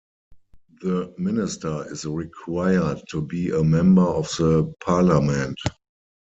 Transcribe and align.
The 0.81 1.13
Minister 1.19 1.85
is 1.93 2.05
required 2.05 3.03
to 3.11 3.21
be 3.21 3.51
a 3.51 3.63
member 3.63 4.01
of 4.01 4.29
the 4.35 4.73
Parliament. 4.83 5.59